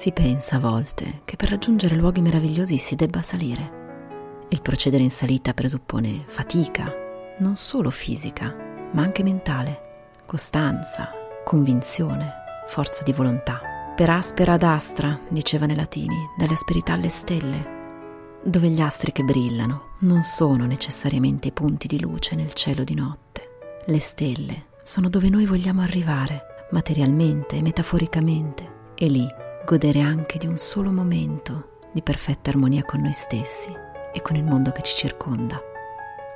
[0.00, 4.46] Si pensa a volte che per raggiungere luoghi meravigliosi si debba salire.
[4.48, 6.90] Il procedere in salita presuppone fatica,
[7.40, 8.56] non solo fisica,
[8.92, 11.10] ma anche mentale, costanza,
[11.44, 12.32] convinzione,
[12.66, 13.60] forza di volontà.
[13.94, 19.22] Per aspera ad astra, dicevano i latini, dalle asperità alle stelle, dove gli astri che
[19.22, 23.82] brillano non sono necessariamente i punti di luce nel cielo di notte.
[23.84, 30.48] Le stelle sono dove noi vogliamo arrivare, materialmente e metaforicamente, e lì godere anche di
[30.48, 33.72] un solo momento di perfetta armonia con noi stessi
[34.12, 35.62] e con il mondo che ci circonda.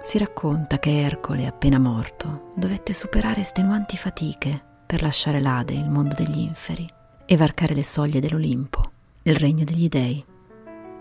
[0.04, 6.14] Si racconta che Ercole, appena morto, dovette superare estenuanti fatiche per lasciare l'Ade, il mondo
[6.14, 6.88] degli inferi,
[7.26, 8.92] e varcare le soglie dell'Olimpo,
[9.22, 10.24] il regno degli dei.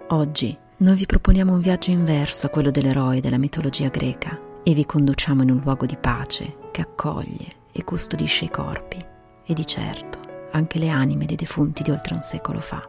[0.07, 4.88] Oggi noi vi proponiamo un viaggio inverso a quello dell'eroe della mitologia greca e vi
[4.88, 8.97] conduciamo in un luogo di pace che accoglie e custodisce i corpi
[9.45, 12.88] e di certo anche le anime dei defunti di oltre un secolo fa.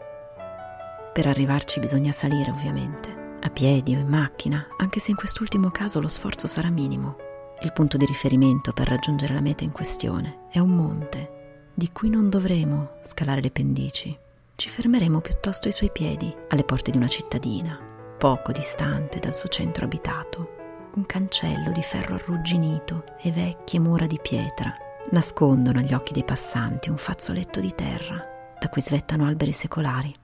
[1.13, 6.01] Per arrivarci bisogna salire, ovviamente, a piedi o in macchina, anche se in quest'ultimo caso
[6.01, 7.17] lo sforzo sarà minimo.
[7.63, 12.09] Il punto di riferimento per raggiungere la meta in questione è un monte, di cui
[12.09, 14.17] non dovremo scalare le pendici.
[14.57, 17.79] Ci fermeremo piuttosto ai suoi piedi, alle porte di una cittadina,
[18.19, 20.53] poco distante dal suo centro abitato.
[20.95, 26.91] Un cancello di ferro arrugginito e vecchie mura di pietra nascondono agli occhi dei passanti
[26.91, 30.15] un fazzoletto di terra da cui svettano alberi secolari.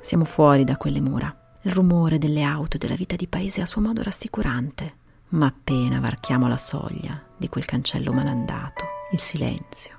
[0.00, 1.34] Siamo fuori da quelle mura.
[1.62, 4.94] Il rumore delle auto e della vita di paese è a suo modo rassicurante,
[5.30, 9.98] ma appena varchiamo la soglia di quel cancello malandato, il silenzio,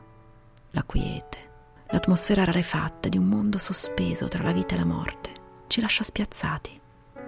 [0.72, 1.38] la quiete,
[1.90, 5.30] l'atmosfera rarefatta di un mondo sospeso tra la vita e la morte
[5.68, 6.80] ci lascia spiazzati.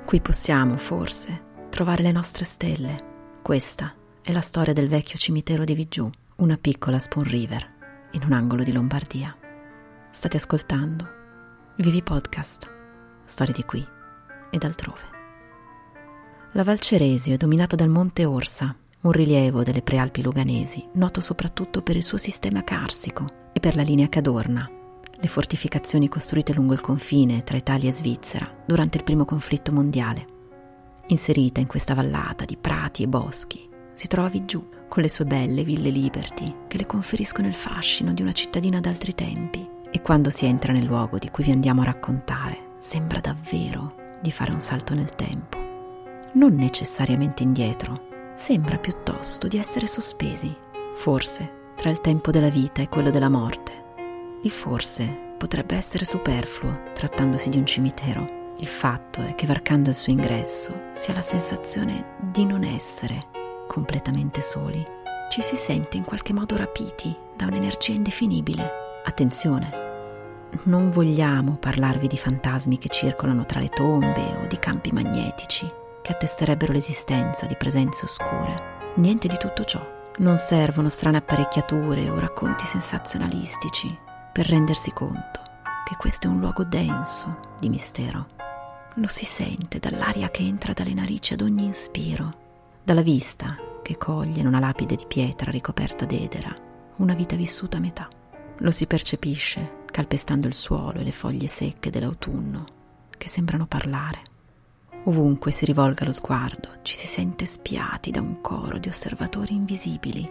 [0.05, 3.11] Qui possiamo, forse, trovare le nostre stelle.
[3.43, 6.09] Questa è la storia del vecchio cimitero di Vigiù
[6.43, 7.71] una piccola Spoon River
[8.11, 9.33] in un angolo di Lombardia.
[10.11, 11.07] State ascoltando
[11.77, 12.69] Vivi Podcast,
[13.23, 13.87] storie di qui
[14.51, 15.01] e d'altrove.
[16.51, 21.81] La Val Ceresio è dominata dal Monte Orsa, un rilievo delle prealpi luganesi, noto soprattutto
[21.81, 24.69] per il suo sistema carsico e per la linea che adorna,
[25.15, 30.27] le fortificazioni costruite lungo il confine tra Italia e Svizzera durante il primo conflitto mondiale.
[31.07, 35.63] Inserita in questa vallata di prati e boschi, si trova Vigiù, con le sue belle
[35.63, 39.67] ville liberty che le conferiscono il fascino di una cittadina d'altri tempi.
[39.89, 44.31] E quando si entra nel luogo di cui vi andiamo a raccontare, sembra davvero di
[44.31, 45.57] fare un salto nel tempo.
[46.33, 50.55] Non necessariamente indietro, sembra piuttosto di essere sospesi,
[50.93, 53.71] forse tra il tempo della vita e quello della morte.
[54.43, 58.53] Il forse potrebbe essere superfluo trattandosi di un cimitero.
[58.59, 63.41] Il fatto è che varcando il suo ingresso si ha la sensazione di non essere
[63.73, 64.85] completamente soli,
[65.31, 68.71] ci si sente in qualche modo rapiti da un'energia indefinibile.
[69.03, 69.81] Attenzione,
[70.65, 75.67] non vogliamo parlarvi di fantasmi che circolano tra le tombe o di campi magnetici
[76.03, 78.91] che attesterebbero l'esistenza di presenze oscure.
[78.97, 79.83] Niente di tutto ciò.
[80.17, 83.97] Non servono strane apparecchiature o racconti sensazionalistici
[84.31, 85.41] per rendersi conto
[85.83, 88.27] che questo è un luogo denso di mistero.
[88.97, 92.41] Lo si sente dall'aria che entra dalle narici ad ogni inspiro
[92.83, 96.53] dalla vista che coglie in una lapide di pietra ricoperta d'edera
[96.97, 98.07] una vita vissuta a metà.
[98.57, 102.65] Lo si percepisce calpestando il suolo e le foglie secche dell'autunno
[103.09, 104.21] che sembrano parlare.
[105.05, 110.29] Ovunque si rivolga lo sguardo ci si sente spiati da un coro di osservatori invisibili.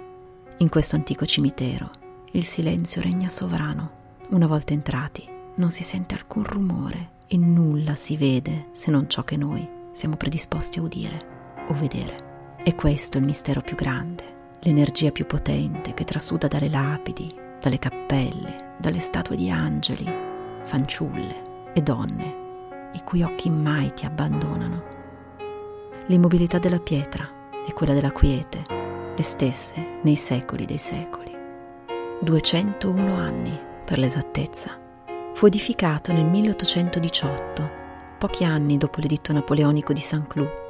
[0.58, 1.90] In questo antico cimitero
[2.32, 4.00] il silenzio regna sovrano.
[4.30, 9.24] Una volta entrati non si sente alcun rumore e nulla si vede se non ciò
[9.24, 12.31] che noi siamo predisposti a udire o vedere.
[12.64, 17.80] E questo è il mistero più grande, l'energia più potente che trasuda dalle lapidi, dalle
[17.80, 20.08] cappelle, dalle statue di angeli,
[20.62, 24.82] fanciulle e donne, i cui occhi mai ti abbandonano.
[26.06, 27.28] L'immobilità della pietra
[27.66, 28.64] e quella della quiete,
[29.16, 31.34] le stesse nei secoli dei secoli.
[32.20, 34.78] 201 anni, per l'esattezza.
[35.34, 37.70] Fu edificato nel 1818,
[38.18, 40.61] pochi anni dopo l'editto napoleonico di Saint-Cloud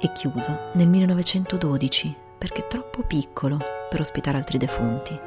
[0.00, 5.18] e chiuso nel 1912 perché troppo piccolo per ospitare altri defunti.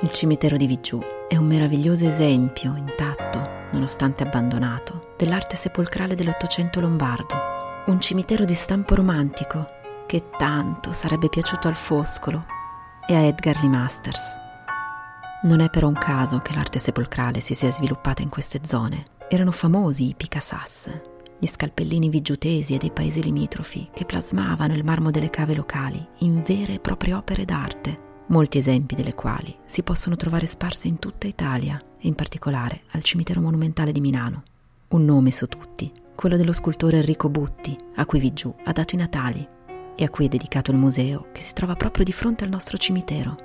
[0.00, 7.34] Il cimitero di Vigiù è un meraviglioso esempio, intatto, nonostante abbandonato, dell'arte sepolcrale dell'Ottocento lombardo.
[7.86, 9.66] Un cimitero di stampo romantico
[10.06, 12.46] che tanto sarebbe piaciuto al Foscolo
[13.06, 14.38] e a Edgar Lee Masters.
[15.44, 19.04] Non è però un caso che l'arte sepolcrale si sia sviluppata in queste zone.
[19.28, 20.90] Erano famosi i Picassas,
[21.42, 26.40] gli scalpellini vigiutesi e dei paesi limitrofi che plasmavano il marmo delle cave locali in
[26.46, 31.26] vere e proprie opere d'arte, molti esempi delle quali si possono trovare sparse in tutta
[31.26, 34.44] Italia e in particolare al cimitero monumentale di Milano.
[34.90, 38.98] Un nome su tutti, quello dello scultore Enrico Butti, a cui Vigiù ha dato i
[38.98, 39.44] natali
[39.96, 42.78] e a cui è dedicato il museo che si trova proprio di fronte al nostro
[42.78, 43.36] cimitero.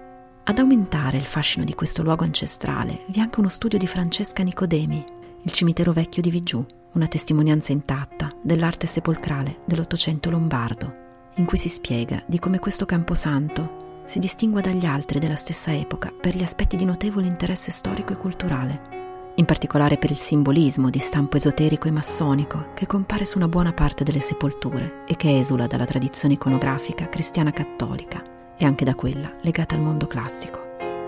[0.43, 4.43] Ad aumentare il fascino di questo luogo ancestrale vi è anche uno studio di Francesca
[4.43, 5.03] Nicodemi,
[5.41, 11.05] il cimitero vecchio di Vigiù, una testimonianza intatta dell'arte sepolcrale dell'Ottocento lombardo,
[11.35, 16.11] in cui si spiega di come questo camposanto si distingua dagli altri della stessa epoca
[16.11, 18.97] per gli aspetti di notevole interesse storico e culturale
[19.37, 23.71] in particolare per il simbolismo di stampo esoterico e massonico che compare su una buona
[23.71, 28.23] parte delle sepolture e che esula dalla tradizione iconografica cristiana cattolica
[28.57, 30.66] e anche da quella legata al mondo classico.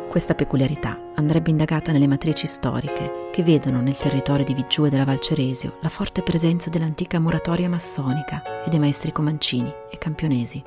[0.09, 5.05] Questa peculiarità andrebbe indagata nelle matrici storiche che vedono nel territorio di Vigiù e della
[5.05, 10.63] Valceresio la forte presenza dell'antica muratoria massonica e dei maestri comancini e campionesi.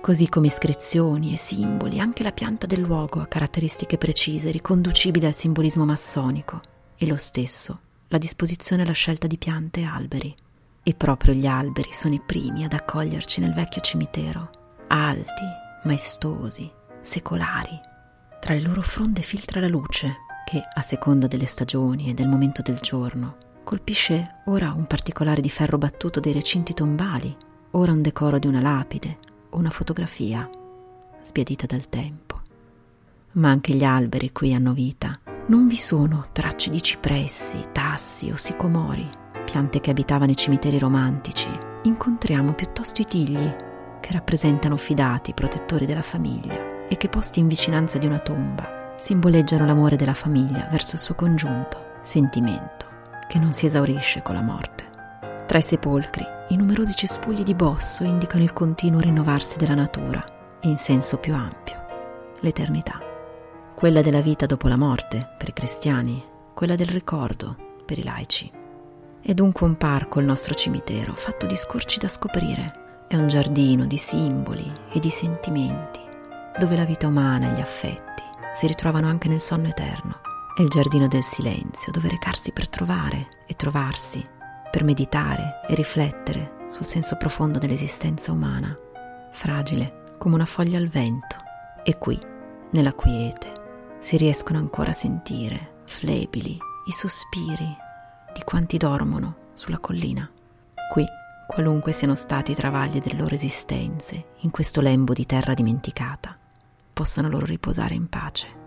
[0.00, 5.34] Così come iscrizioni e simboli, anche la pianta del luogo ha caratteristiche precise riconducibili al
[5.34, 6.60] simbolismo massonico
[6.96, 10.32] e lo stesso la disposizione e la scelta di piante e alberi.
[10.84, 14.50] E proprio gli alberi sono i primi ad accoglierci nel vecchio cimitero,
[14.86, 15.42] alti,
[15.82, 17.94] maestosi, secolari.
[18.46, 22.62] Tra le loro fronde filtra la luce che, a seconda delle stagioni e del momento
[22.62, 27.36] del giorno, colpisce ora un particolare di ferro battuto dei recinti tombali,
[27.72, 29.18] ora un decoro di una lapide
[29.50, 30.48] o una fotografia,
[31.20, 32.40] sbiadita dal tempo.
[33.32, 35.18] Ma anche gli alberi qui hanno vita
[35.48, 39.10] non vi sono tracce di cipressi, tassi o sicomori,
[39.44, 41.50] piante che abitavano i cimiteri romantici.
[41.82, 43.56] Incontriamo piuttosto i tigli,
[43.98, 49.66] che rappresentano fidati protettori della famiglia e che posti in vicinanza di una tomba simboleggiano
[49.66, 52.86] l'amore della famiglia verso il suo congiunto, sentimento
[53.28, 54.84] che non si esaurisce con la morte.
[55.46, 60.24] Tra i sepolcri, i numerosi cespugli di bosso indicano il continuo rinnovarsi della natura
[60.60, 61.76] e in senso più ampio,
[62.40, 63.00] l'eternità
[63.76, 66.24] quella della vita dopo la morte per i cristiani,
[66.54, 67.54] quella del ricordo
[67.84, 68.50] per i laici.
[69.20, 73.04] È dunque un parco il nostro cimitero, fatto di scorci da scoprire.
[73.06, 76.00] È un giardino di simboli e di sentimenti,
[76.58, 78.22] dove la vita umana e gli affetti
[78.54, 80.20] si ritrovano anche nel sonno eterno.
[80.56, 84.26] È il giardino del silenzio, dove recarsi per trovare e trovarsi,
[84.70, 88.76] per meditare e riflettere sul senso profondo dell'esistenza umana,
[89.32, 91.36] fragile come una foglia al vento.
[91.82, 92.18] E qui,
[92.70, 93.52] nella quiete,
[93.98, 97.76] si riescono ancora a sentire, flebili, i sospiri
[98.32, 100.28] di quanti dormono sulla collina.
[100.90, 101.04] Qui,
[101.46, 106.36] qualunque siano stati i travagli delle loro esistenze, in questo lembo di terra dimenticata,
[106.96, 108.65] possano loro riposare in pace.